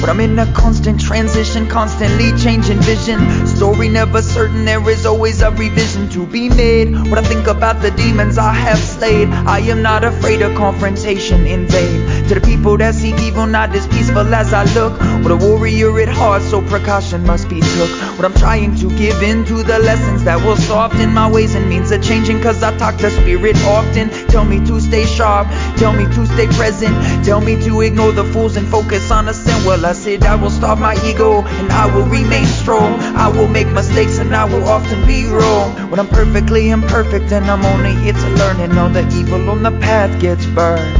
But 0.00 0.10
I'm 0.10 0.20
in 0.20 0.38
a 0.38 0.46
constant 0.52 1.00
transition, 1.00 1.68
constantly 1.68 2.36
changing 2.38 2.78
vision. 2.80 3.46
Story 3.46 3.88
never 3.88 4.22
certain, 4.22 4.64
there 4.64 4.88
is 4.88 5.06
always 5.06 5.40
a 5.42 5.50
revision 5.50 6.08
to 6.10 6.26
be 6.26 6.48
made. 6.48 6.92
When 6.92 7.18
I 7.18 7.22
think 7.22 7.46
about 7.46 7.80
the 7.82 7.90
demons 7.90 8.38
I 8.38 8.52
have 8.52 8.78
slayed, 8.78 9.28
I 9.28 9.60
am 9.60 9.82
not 9.82 10.04
afraid 10.04 10.42
of 10.42 10.54
confrontation 10.54 11.46
in 11.46 11.66
vain. 11.66 12.28
To 12.28 12.34
the 12.34 12.40
people 12.40 12.76
that 12.76 12.94
seek 12.94 13.18
evil, 13.20 13.46
not 13.46 13.74
as 13.74 13.86
peaceful 13.86 14.34
as 14.34 14.52
I 14.52 14.64
look. 14.74 14.92
With 15.22 15.32
a 15.32 15.36
warrior 15.36 15.98
at 16.00 16.08
heart, 16.08 16.42
so 16.42 16.60
precaution 16.60 17.24
must 17.24 17.48
be 17.48 17.60
took. 17.60 17.90
What 18.16 18.24
I'm 18.24 18.34
trying 18.34 18.76
to 18.76 18.90
give 18.98 19.22
in 19.22 19.44
to 19.46 19.62
the 19.62 19.78
lessons 19.78 20.24
that 20.24 20.44
will 20.44 20.56
soften 20.56 21.14
my 21.14 21.30
ways 21.30 21.54
and 21.54 21.68
means 21.68 21.90
of 21.90 22.02
changing, 22.02 22.42
cause 22.42 22.62
I 22.62 22.76
talk 22.76 22.96
to 22.98 23.10
spirit 23.10 23.56
often. 23.64 24.10
Tell 24.28 24.44
me 24.44 24.64
to 24.66 24.80
stay 24.80 25.06
sharp, 25.06 25.48
tell 25.78 25.92
me 25.92 26.04
to 26.04 26.26
stay 26.26 26.46
present, 26.48 26.94
tell 27.24 27.40
me 27.40 27.60
to 27.64 27.80
ignore 27.80 28.12
the 28.12 28.24
fools 28.24 28.56
and 28.56 28.66
focus 28.68 29.10
on 29.10 29.24
the 29.26 29.32
sin. 29.32 29.64
Well, 29.64 29.85
I 29.86 29.92
said 29.92 30.24
I 30.24 30.34
will 30.34 30.50
starve 30.50 30.80
my 30.80 30.96
ego 31.06 31.42
and 31.42 31.70
I 31.70 31.86
will 31.86 32.06
remain 32.06 32.44
strong. 32.44 32.98
I 33.14 33.28
will 33.28 33.46
make 33.46 33.68
mistakes 33.68 34.18
and 34.18 34.34
I 34.34 34.44
will 34.44 34.64
often 34.68 35.06
be 35.06 35.26
wrong. 35.26 35.90
When 35.90 36.00
I'm 36.00 36.08
perfectly 36.08 36.70
imperfect 36.70 37.30
and 37.30 37.48
I'm 37.48 37.64
only 37.64 37.94
here 38.02 38.12
to 38.12 38.28
learn, 38.30 38.60
and 38.62 38.76
all 38.80 38.88
the 38.88 39.06
evil 39.14 39.48
on 39.48 39.62
the 39.62 39.70
path 39.70 40.20
gets 40.20 40.44
burned. 40.44 40.98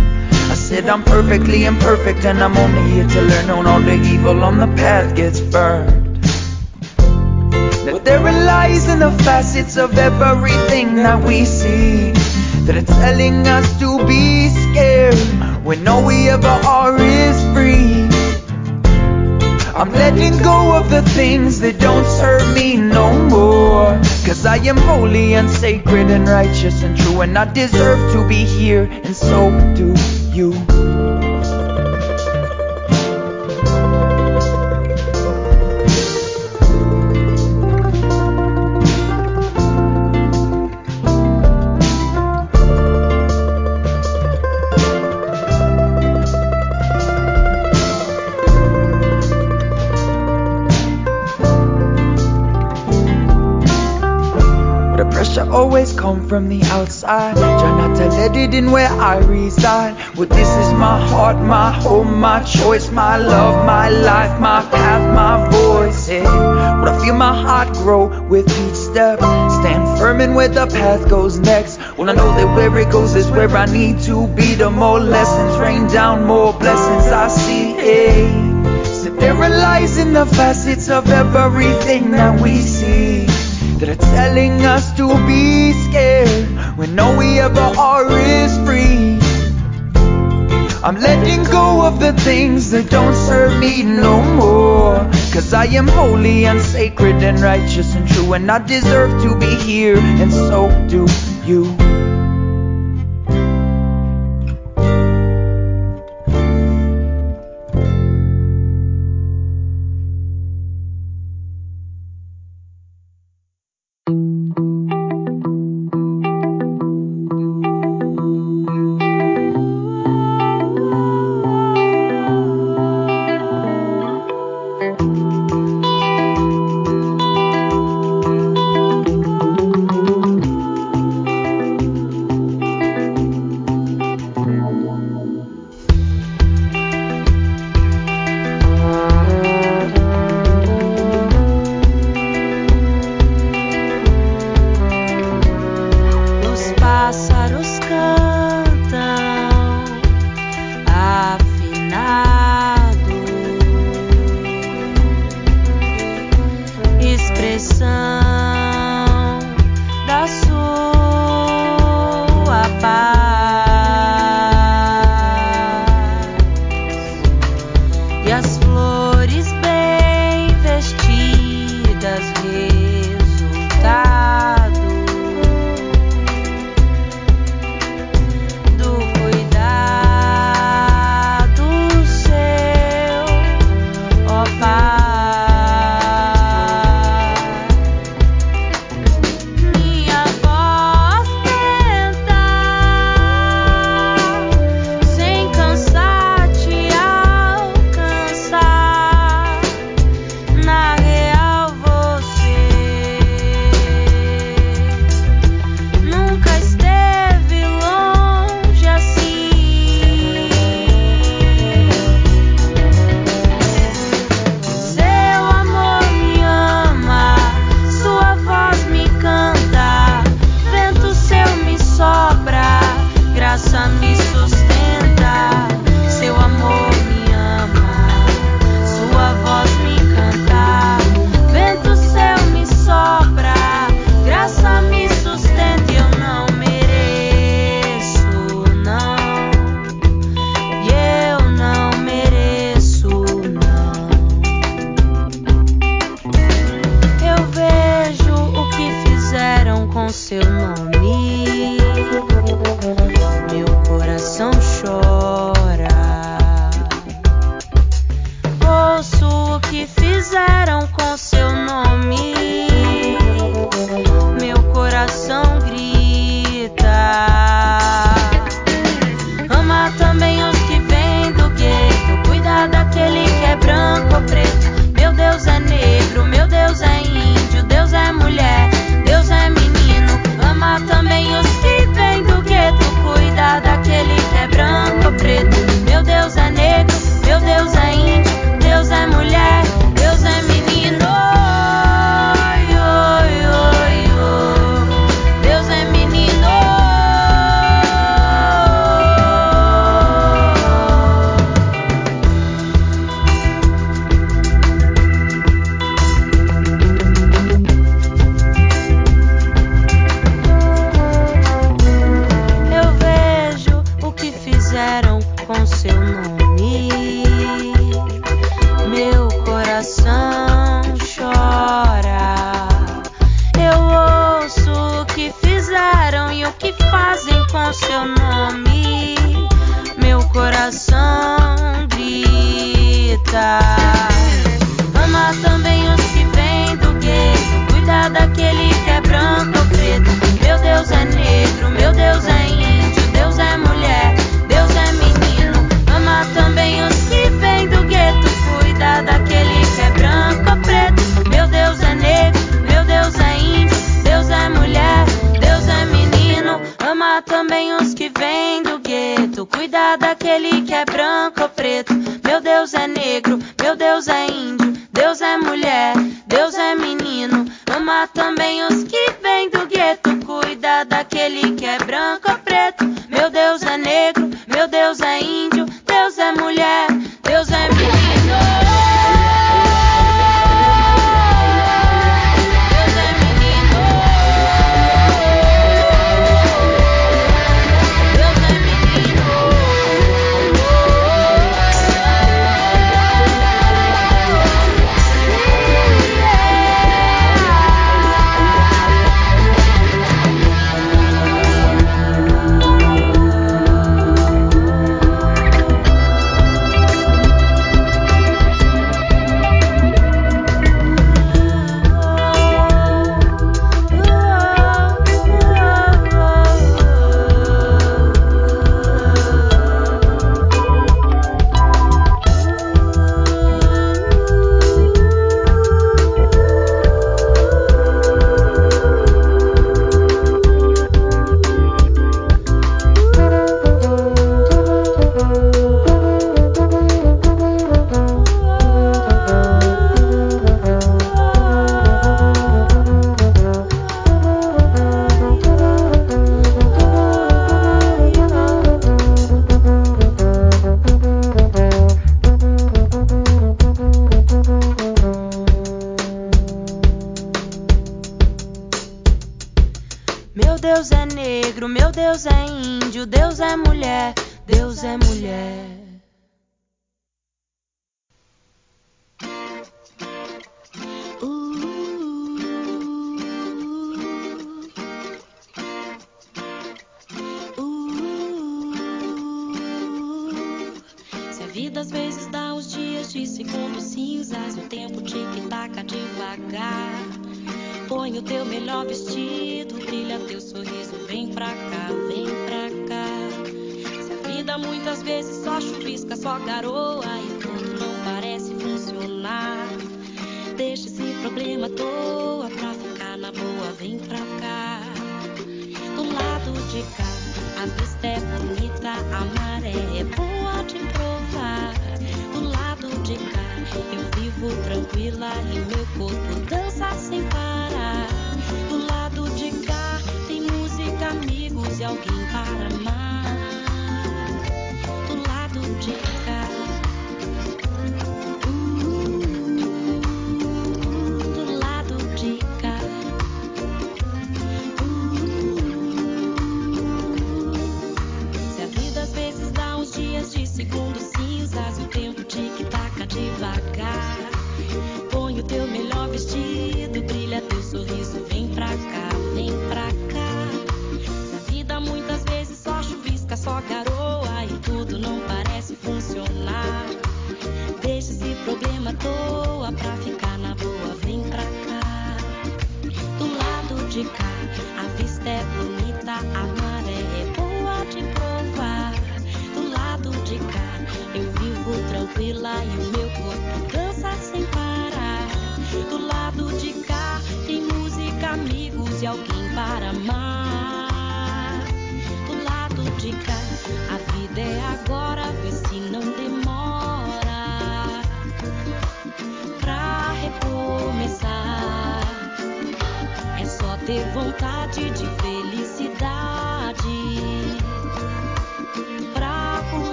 I 0.52 0.54
said 0.54 0.88
I'm 0.88 1.02
perfectly 1.02 1.64
imperfect 1.64 2.24
and 2.24 2.38
I'm 2.38 2.56
only 2.56 2.88
here 2.92 3.08
to 3.08 3.22
learn 3.22 3.50
and 3.50 3.66
all 3.66 3.80
the 3.80 3.94
evil 3.94 4.44
on 4.44 4.58
the 4.58 4.68
path 4.76 5.16
gets 5.16 5.40
burned. 5.40 6.22
That 7.86 8.04
there 8.04 8.20
are 8.20 8.44
lies 8.44 8.88
in 8.88 9.00
the 9.00 9.10
facets 9.24 9.76
of 9.76 9.98
everything 9.98 10.94
that 11.02 11.24
we 11.26 11.44
see 11.44 12.12
that 12.66 12.76
are 12.76 12.94
telling 13.00 13.48
us 13.48 13.66
to 13.80 14.06
be 14.06 14.48
scared 14.48 15.18
when 15.64 15.88
all 15.88 16.06
we 16.06 16.28
ever 16.28 16.46
are 16.46 16.96
is. 17.00 17.45
I'm 19.78 19.92
letting 19.92 20.38
go 20.42 20.74
of 20.74 20.88
the 20.88 21.02
things 21.02 21.60
that 21.60 21.78
don't 21.78 22.06
serve 22.06 22.54
me 22.54 22.78
no 22.78 23.12
more. 23.28 23.88
Cause 24.24 24.46
I 24.46 24.56
am 24.56 24.78
holy 24.78 25.34
and 25.34 25.50
sacred 25.50 26.10
and 26.10 26.26
righteous 26.26 26.82
and 26.82 26.96
true, 26.96 27.20
and 27.20 27.36
I 27.36 27.44
deserve 27.52 28.10
to 28.14 28.26
be 28.26 28.46
here, 28.46 28.88
and 28.90 29.14
so 29.14 29.50
do 29.74 29.94
you. 30.32 30.54
From 56.36 56.50
the 56.50 56.62
outside. 56.64 57.34
Try 57.34 57.72
not 57.78 57.96
to 57.96 58.08
let 58.08 58.36
it 58.36 58.52
in 58.52 58.70
where 58.70 58.90
I 58.90 59.16
reside. 59.20 59.94
Well, 60.16 60.28
this 60.28 60.50
is 60.62 60.70
my 60.74 60.98
heart, 61.08 61.38
my 61.38 61.72
home, 61.72 62.20
my 62.20 62.42
choice, 62.42 62.90
my 62.90 63.16
love, 63.16 63.64
my 63.64 63.88
life, 63.88 64.38
my 64.38 64.60
path, 64.70 65.04
my 65.22 65.50
voice. 65.50 66.10
Yeah. 66.10 66.28
I 66.88 66.92
feel 67.02 67.14
my 67.14 67.32
heart 67.32 67.72
grow 67.78 68.04
with 68.28 68.46
each 68.64 68.74
step. 68.74 69.18
Stand 69.18 69.98
firm 69.98 70.20
in 70.20 70.34
where 70.34 70.48
the 70.48 70.66
path 70.66 71.08
goes 71.08 71.38
next. 71.38 71.78
Well, 71.96 72.10
I 72.10 72.12
know 72.12 72.30
that 72.36 72.54
where 72.54 72.78
it 72.80 72.92
goes 72.92 73.14
is 73.14 73.30
where 73.30 73.48
I 73.48 73.64
need 73.64 74.00
to 74.00 74.26
be. 74.36 74.56
The 74.56 74.70
more 74.70 75.00
lessons 75.00 75.58
rain 75.58 75.86
down, 75.86 76.26
more 76.26 76.52
blessings 76.52 77.06
I 77.06 77.28
see. 77.28 77.64
Yeah. 77.76 78.84
So 78.84 79.08
there 79.08 79.36
are 79.36 79.48
lies 79.48 79.96
in 79.96 80.12
the 80.12 80.26
facets 80.26 80.90
of 80.90 81.08
everything 81.08 82.10
that 82.10 82.42
we 82.42 82.58
see 82.58 83.24
that 83.78 83.90
are 83.90 84.04
telling 84.16 84.64
us 84.64 84.96
to 84.96 85.06
be 85.26 85.65
when 86.76 86.98
all 86.98 87.16
we 87.16 87.40
ever 87.40 87.58
are 87.78 88.06
is 88.10 88.56
free. 88.58 89.18
I'm 90.84 91.00
letting 91.00 91.42
go 91.50 91.84
of 91.86 91.98
the 91.98 92.12
things 92.12 92.70
that 92.70 92.90
don't 92.90 93.14
serve 93.14 93.58
me 93.58 93.82
no 93.82 94.22
more. 94.36 94.98
Cause 95.32 95.52
I 95.52 95.64
am 95.64 95.88
holy 95.88 96.44
and 96.44 96.60
sacred 96.60 97.22
and 97.22 97.40
righteous 97.40 97.94
and 97.94 98.06
true, 98.06 98.34
and 98.34 98.50
I 98.50 98.58
deserve 98.58 99.22
to 99.22 99.38
be 99.38 99.56
here, 99.56 99.98
and 99.98 100.32
so 100.32 100.68
do 100.86 101.06
you. 101.44 102.05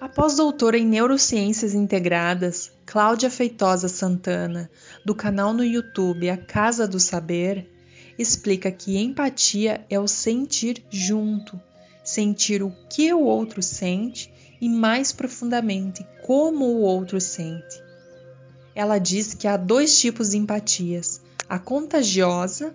A 0.00 0.08
pós-doutora 0.08 0.78
em 0.78 0.86
Neurociências 0.86 1.74
Integradas 1.74 2.70
Cláudia 2.86 3.28
Feitosa 3.28 3.88
Santana, 3.88 4.70
do 5.04 5.12
canal 5.12 5.52
no 5.52 5.64
YouTube 5.64 6.30
A 6.30 6.36
Casa 6.36 6.86
do 6.86 7.00
Saber, 7.00 7.68
explica 8.16 8.70
que 8.70 8.96
empatia 8.96 9.84
é 9.90 9.98
o 9.98 10.06
sentir 10.06 10.84
junto, 10.88 11.60
sentir 12.04 12.62
o 12.62 12.72
que 12.88 13.12
o 13.12 13.22
outro 13.22 13.60
sente 13.60 14.32
e 14.60 14.68
mais 14.68 15.10
profundamente 15.10 16.06
como 16.24 16.66
o 16.66 16.80
outro 16.82 17.20
sente. 17.20 17.82
Ela 18.76 18.98
diz 19.00 19.34
que 19.34 19.48
há 19.48 19.56
dois 19.56 19.98
tipos 19.98 20.30
de 20.30 20.38
empatias: 20.38 21.20
a 21.48 21.58
contagiosa, 21.58 22.72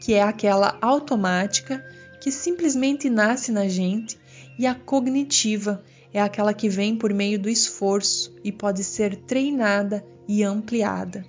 que 0.00 0.14
é 0.14 0.22
aquela 0.22 0.78
automática 0.80 1.84
que 2.22 2.32
simplesmente 2.32 3.10
nasce 3.10 3.52
na 3.52 3.68
gente, 3.68 4.18
e 4.58 4.66
a 4.66 4.74
cognitiva, 4.74 5.84
é 6.14 6.20
aquela 6.20 6.54
que 6.54 6.68
vem 6.68 6.96
por 6.96 7.12
meio 7.12 7.40
do 7.40 7.50
esforço 7.50 8.32
e 8.44 8.52
pode 8.52 8.84
ser 8.84 9.16
treinada 9.16 10.06
e 10.28 10.44
ampliada. 10.44 11.26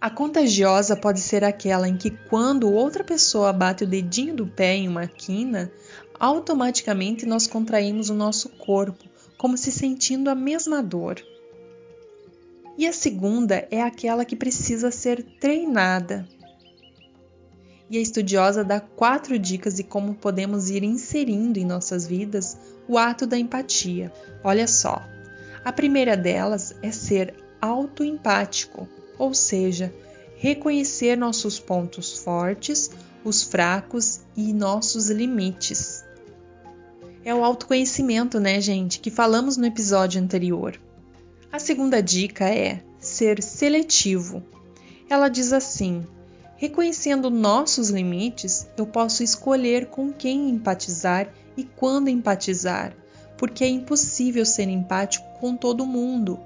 A 0.00 0.08
contagiosa 0.08 0.94
pode 0.94 1.20
ser 1.20 1.42
aquela 1.42 1.88
em 1.88 1.96
que, 1.96 2.10
quando 2.10 2.72
outra 2.72 3.02
pessoa 3.02 3.52
bate 3.52 3.82
o 3.82 3.86
dedinho 3.86 4.36
do 4.36 4.46
pé 4.46 4.76
em 4.76 4.86
uma 4.86 5.08
quina, 5.08 5.72
automaticamente 6.20 7.26
nós 7.26 7.48
contraímos 7.48 8.10
o 8.10 8.14
nosso 8.14 8.48
corpo, 8.50 9.04
como 9.36 9.58
se 9.58 9.72
sentindo 9.72 10.30
a 10.30 10.34
mesma 10.34 10.80
dor. 10.80 11.20
E 12.78 12.86
a 12.86 12.92
segunda 12.92 13.66
é 13.72 13.82
aquela 13.82 14.24
que 14.24 14.36
precisa 14.36 14.92
ser 14.92 15.24
treinada. 15.40 16.28
E 17.90 17.98
a 17.98 18.00
estudiosa 18.00 18.62
dá 18.62 18.78
quatro 18.78 19.36
dicas 19.36 19.74
de 19.74 19.82
como 19.82 20.14
podemos 20.14 20.70
ir 20.70 20.84
inserindo 20.84 21.58
em 21.58 21.64
nossas 21.64 22.06
vidas 22.06 22.56
o 22.88 22.98
ato 22.98 23.26
da 23.26 23.38
empatia. 23.38 24.12
Olha 24.42 24.66
só, 24.66 25.02
a 25.64 25.72
primeira 25.72 26.16
delas 26.16 26.74
é 26.82 26.90
ser 26.90 27.34
autoempático, 27.60 28.88
ou 29.18 29.34
seja, 29.34 29.92
reconhecer 30.36 31.16
nossos 31.16 31.58
pontos 31.58 32.18
fortes, 32.18 32.90
os 33.24 33.42
fracos 33.42 34.20
e 34.36 34.52
nossos 34.52 35.10
limites. 35.10 36.04
É 37.24 37.34
o 37.34 37.42
autoconhecimento, 37.42 38.38
né, 38.38 38.60
gente, 38.60 39.00
que 39.00 39.10
falamos 39.10 39.56
no 39.56 39.66
episódio 39.66 40.22
anterior. 40.22 40.80
A 41.50 41.58
segunda 41.58 42.00
dica 42.00 42.48
é 42.48 42.82
ser 43.00 43.42
seletivo. 43.42 44.44
Ela 45.10 45.28
diz 45.28 45.52
assim: 45.52 46.06
reconhecendo 46.56 47.30
nossos 47.30 47.90
limites, 47.90 48.68
eu 48.76 48.86
posso 48.86 49.24
escolher 49.24 49.86
com 49.86 50.12
quem 50.12 50.50
empatizar 50.50 51.32
e 51.56 51.64
quando 51.64 52.08
empatizar, 52.08 52.94
porque 53.36 53.64
é 53.64 53.68
impossível 53.68 54.44
ser 54.44 54.68
empático 54.68 55.26
com 55.38 55.56
todo 55.56 55.86
mundo. 55.86 56.38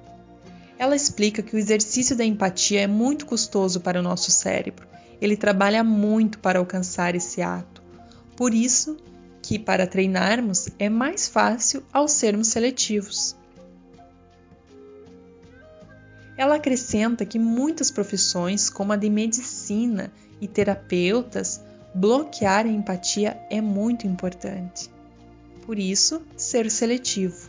Ela 0.78 0.96
explica 0.96 1.42
que 1.42 1.54
o 1.54 1.58
exercício 1.58 2.16
da 2.16 2.24
empatia 2.24 2.80
é 2.80 2.86
muito 2.86 3.26
custoso 3.26 3.80
para 3.80 4.00
o 4.00 4.02
nosso 4.02 4.30
cérebro. 4.30 4.86
Ele 5.20 5.36
trabalha 5.36 5.84
muito 5.84 6.38
para 6.38 6.58
alcançar 6.58 7.14
esse 7.14 7.42
ato. 7.42 7.82
Por 8.36 8.54
isso 8.54 8.96
que 9.42 9.58
para 9.58 9.86
treinarmos 9.86 10.68
é 10.78 10.88
mais 10.88 11.28
fácil 11.28 11.82
ao 11.92 12.08
sermos 12.08 12.48
seletivos. 12.48 13.36
Ela 16.36 16.54
acrescenta 16.54 17.26
que 17.26 17.38
muitas 17.38 17.90
profissões, 17.90 18.70
como 18.70 18.94
a 18.94 18.96
de 18.96 19.10
medicina 19.10 20.10
e 20.40 20.48
terapeutas, 20.48 21.60
bloquear 21.94 22.64
a 22.64 22.70
empatia 22.70 23.38
é 23.50 23.60
muito 23.60 24.06
importante 24.06 24.90
por 25.70 25.78
isso, 25.78 26.20
ser 26.36 26.68
seletivo. 26.68 27.48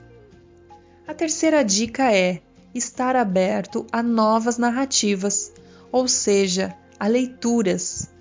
A 1.07 1.13
terceira 1.13 1.65
dica 1.65 2.15
é 2.15 2.39
estar 2.71 3.15
aberto 3.15 3.87
a 3.91 4.03
novas 4.03 4.59
narrativas, 4.59 5.51
ou 5.91 6.07
seja, 6.07 6.77
a 6.99 7.07
leituras. 7.07 8.11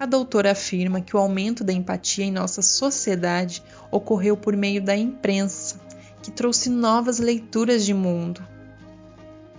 A 0.00 0.06
doutora 0.06 0.52
afirma 0.52 1.02
que 1.02 1.14
o 1.14 1.18
aumento 1.18 1.62
da 1.62 1.74
empatia 1.74 2.24
em 2.24 2.32
nossa 2.32 2.62
sociedade 2.62 3.62
ocorreu 3.90 4.34
por 4.34 4.56
meio 4.56 4.82
da 4.82 4.96
imprensa, 4.96 5.78
que 6.22 6.30
trouxe 6.30 6.70
novas 6.70 7.18
leituras 7.18 7.84
de 7.84 7.92
mundo. 7.92 8.42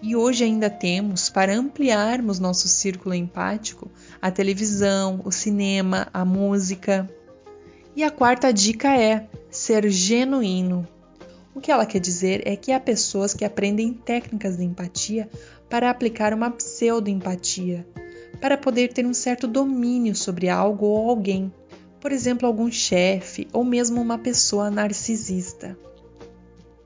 E 0.01 0.15
hoje 0.15 0.45
ainda 0.45 0.67
temos, 0.67 1.29
para 1.29 1.55
ampliarmos 1.55 2.39
nosso 2.39 2.67
círculo 2.67 3.13
empático, 3.13 3.91
a 4.19 4.31
televisão, 4.31 5.21
o 5.23 5.31
cinema, 5.31 6.07
a 6.11 6.25
música. 6.25 7.07
E 7.95 8.03
a 8.03 8.09
quarta 8.09 8.51
dica 8.51 8.89
é 8.99 9.29
ser 9.55 9.89
genuíno. 9.89 10.87
O 11.53 11.61
que 11.61 11.71
ela 11.71 11.85
quer 11.85 11.99
dizer 11.99 12.45
é 12.45 12.55
que 12.55 12.71
há 12.71 12.79
pessoas 12.79 13.33
que 13.33 13.45
aprendem 13.45 13.93
técnicas 13.93 14.57
de 14.57 14.63
empatia 14.63 15.29
para 15.69 15.89
aplicar 15.89 16.33
uma 16.33 16.51
pseudo-empatia, 16.51 17.87
para 18.41 18.57
poder 18.57 18.91
ter 18.91 19.05
um 19.05 19.13
certo 19.13 19.47
domínio 19.47 20.13
sobre 20.13 20.49
algo 20.49 20.85
ou 20.85 21.09
alguém, 21.09 21.51
por 22.01 22.11
exemplo, 22.11 22.45
algum 22.45 22.69
chefe 22.69 23.47
ou 23.53 23.63
mesmo 23.63 24.01
uma 24.01 24.17
pessoa 24.17 24.69
narcisista. 24.69 25.77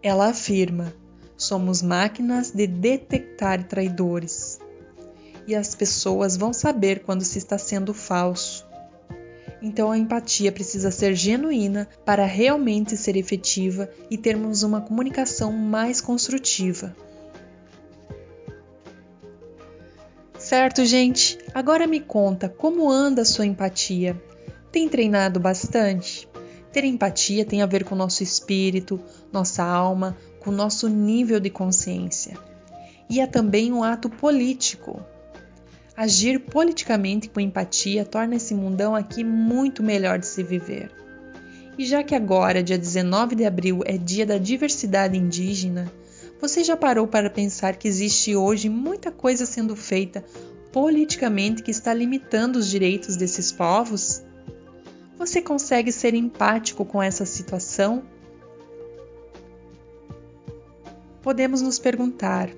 Ela 0.02 0.28
afirma: 0.28 0.94
somos 1.36 1.82
máquinas 1.82 2.52
de 2.52 2.68
detectar 2.68 3.68
traidores. 3.68 4.60
E 5.48 5.56
as 5.56 5.74
pessoas 5.74 6.38
vão 6.38 6.54
saber 6.54 7.00
quando 7.00 7.24
se 7.24 7.40
está 7.40 7.58
sendo 7.58 7.92
falso 7.92 8.69
então 9.62 9.92
a 9.92 9.98
empatia 9.98 10.52
precisa 10.52 10.92
ser 10.92 11.14
genuína 11.16 11.88
para 12.06 12.26
realmente 12.26 12.96
ser 12.96 13.16
efetiva 13.18 13.90
e 14.10 14.18
termos 14.18 14.64
uma 14.64 14.82
comunicação 14.82 15.52
mais 15.52 16.00
construtiva. 16.00 16.96
Certo, 20.38 20.86
gente? 20.86 21.38
Agora 21.54 21.86
me 21.86 22.00
conta 22.00 22.48
como 22.48 22.90
anda 22.90 23.24
a 23.24 23.26
sua 23.26 23.46
empatia. 23.46 24.20
Tem 24.72 24.88
treinado 24.88 25.40
bastante? 25.40 26.30
Ter 26.72 26.86
empatia 26.86 27.44
tem 27.44 27.62
a 27.62 27.66
ver 27.66 27.84
com 27.84 27.96
nosso 27.96 28.24
espírito, 28.24 29.00
nossa 29.34 29.64
alma, 29.64 30.16
com 30.40 30.52
nosso 30.52 30.88
nível 30.88 31.40
de 31.40 31.50
consciência. 31.50 32.38
E 33.10 33.20
é 33.20 33.28
também 33.28 33.74
um 33.74 33.84
ato 33.84 34.10
político, 34.10 35.04
Agir 36.00 36.40
politicamente 36.40 37.28
com 37.28 37.42
empatia 37.42 38.06
torna 38.06 38.38
esse 38.38 38.56
mundão 38.56 38.96
aqui 38.96 39.22
muito 39.22 39.84
melhor 39.84 40.18
de 40.18 40.28
se 40.28 40.42
viver. 40.42 40.90
E 41.78 41.86
já 41.86 42.02
que 42.02 42.16
agora, 42.16 42.64
dia 42.64 42.78
19 42.78 43.36
de 43.36 43.44
abril, 43.44 43.82
é 43.86 43.98
dia 43.98 44.26
da 44.26 44.38
diversidade 44.38 45.18
indígena, 45.18 45.92
você 46.40 46.64
já 46.64 46.78
parou 46.78 47.06
para 47.06 47.30
pensar 47.30 47.76
que 47.76 47.86
existe 47.86 48.34
hoje 48.34 48.70
muita 48.70 49.12
coisa 49.12 49.46
sendo 49.46 49.76
feita 49.76 50.24
politicamente 50.72 51.62
que 51.62 51.72
está 51.72 51.94
limitando 51.94 52.60
os 52.60 52.70
direitos 52.70 53.18
desses 53.18 53.52
povos? 53.52 54.24
Você 55.18 55.42
consegue 55.42 55.92
ser 55.92 56.14
empático 56.14 56.86
com 56.86 57.04
essa 57.04 57.26
situação? 57.26 58.04
Podemos 61.22 61.62
nos 61.62 61.78
perguntar: 61.78 62.50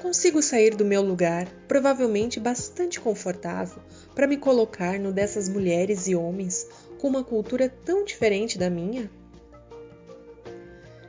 Consigo 0.00 0.40
sair 0.40 0.74
do 0.74 0.84
meu 0.84 1.02
lugar, 1.02 1.46
provavelmente 1.68 2.40
bastante 2.40 2.98
confortável, 2.98 3.82
para 4.14 4.26
me 4.26 4.38
colocar 4.38 4.98
no 4.98 5.12
dessas 5.12 5.46
mulheres 5.46 6.08
e 6.08 6.14
homens 6.14 6.66
com 6.98 7.08
uma 7.08 7.22
cultura 7.22 7.68
tão 7.68 8.02
diferente 8.02 8.58
da 8.58 8.70
minha? 8.70 9.10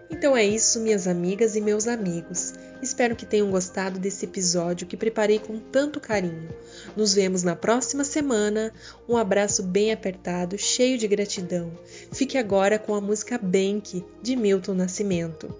Então 0.10 0.36
é 0.36 0.46
isso, 0.46 0.82
minhas 0.82 1.08
amigas 1.08 1.56
e 1.56 1.62
meus 1.62 1.88
amigos. 1.88 2.54
Espero 2.82 3.16
que 3.16 3.26
tenham 3.26 3.50
gostado 3.50 3.98
desse 3.98 4.26
episódio 4.26 4.86
que 4.86 4.98
preparei 4.98 5.40
com 5.40 5.58
tanto 5.58 6.02
carinho. 6.02 6.50
Nos 6.96 7.14
vemos 7.14 7.44
na 7.44 7.56
próxima 7.56 8.04
semana. 8.04 8.74
Um 9.08 9.16
abraço 9.16 9.64
bem 9.64 9.94
apertado, 9.94 10.58
cheio 10.58 10.98
de 10.98 11.08
gratidão. 11.08 11.72
Fique 12.12 12.38
agora 12.38 12.78
com 12.78 12.94
a 12.94 13.00
música 13.00 13.38
Bank 13.38 14.04
de 14.22 14.36
Milton 14.36 14.74
Nascimento. 14.74 15.56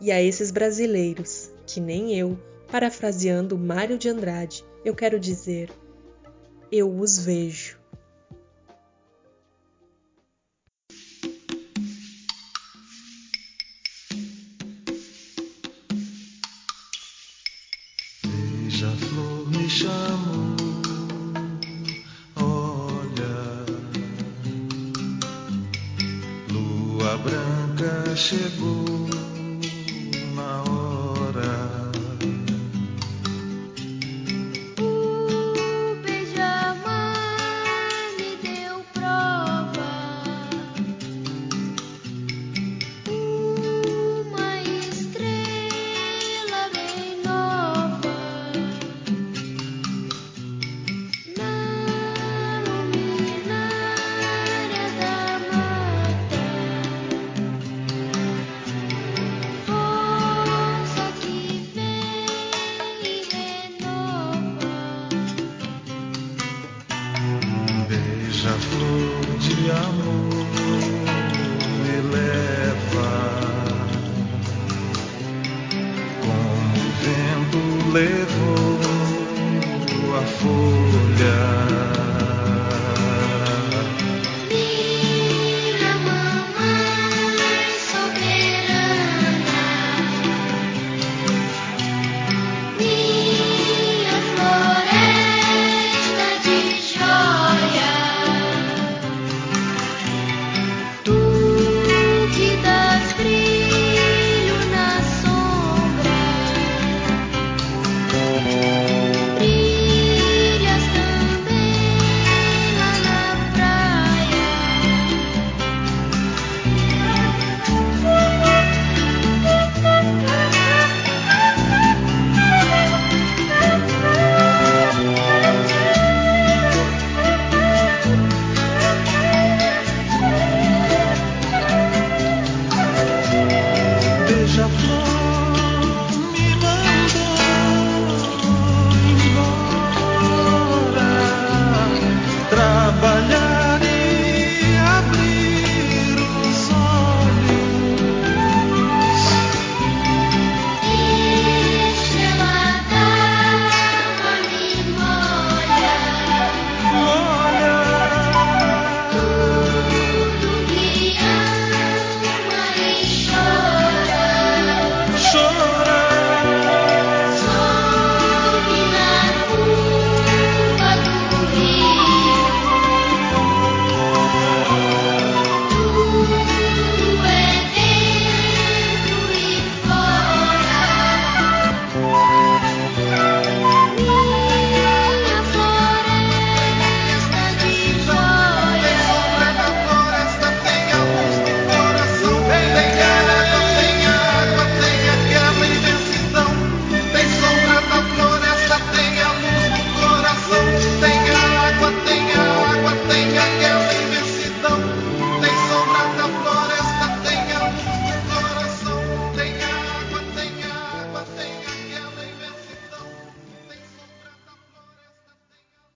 E 0.00 0.10
a 0.10 0.22
esses 0.22 0.50
brasileiros, 0.50 1.50
que 1.66 1.78
nem 1.78 2.18
eu, 2.18 2.38
Parafraseando 2.72 3.58
Mário 3.58 3.98
de 3.98 4.08
Andrade, 4.08 4.64
eu 4.82 4.94
quero 4.94 5.20
dizer: 5.20 5.70
eu 6.72 6.90
os 6.90 7.18
vejo. 7.18 7.78
Veja 18.24 18.88
a 18.88 18.96
flor 18.96 19.50
me 19.50 19.68
chamou, 19.68 20.56
olha, 22.36 23.66
lua 26.50 27.18
branca 27.18 28.16
chegou. 28.16 28.91